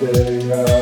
[0.00, 0.50] day.
[0.50, 0.79] Uh,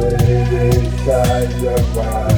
[0.00, 2.37] inside your mind.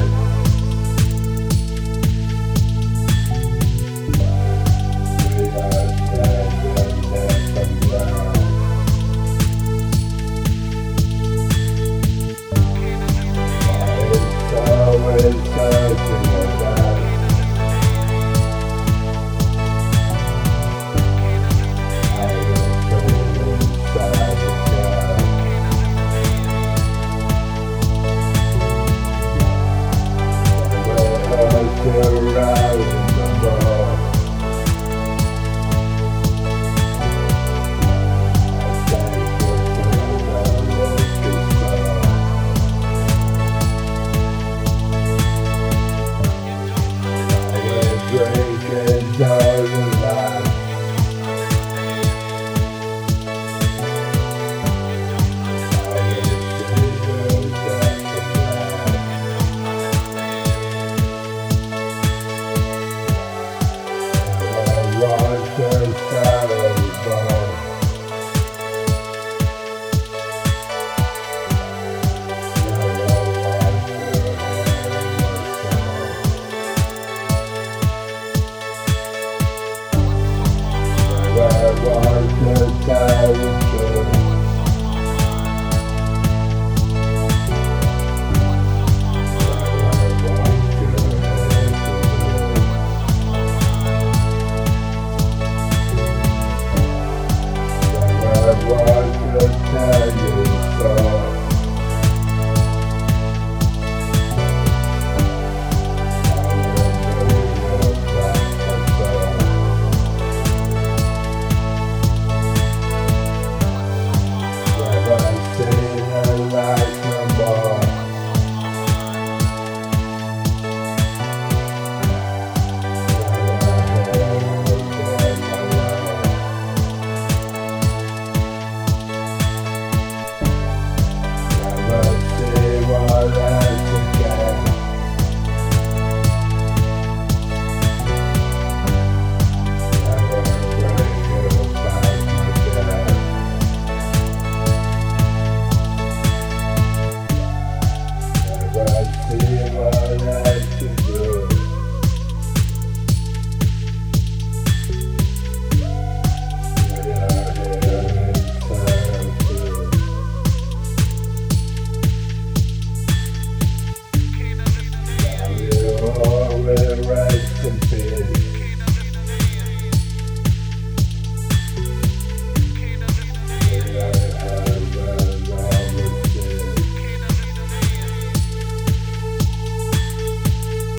[100.01, 101.20] I just saw.